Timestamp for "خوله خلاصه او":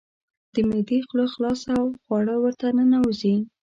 1.07-1.85